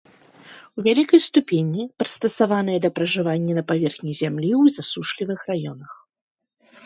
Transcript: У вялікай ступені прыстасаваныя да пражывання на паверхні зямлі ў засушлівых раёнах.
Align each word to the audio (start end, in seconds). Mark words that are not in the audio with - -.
У 0.79 0.83
вялікай 0.85 1.19
ступені 1.25 1.83
прыстасаваныя 2.03 2.79
да 2.87 2.91
пражывання 2.99 3.53
на 3.59 3.63
паверхні 3.71 4.13
зямлі 4.21 4.49
ў 4.61 4.77
засушлівых 4.79 5.39
раёнах. 5.53 5.91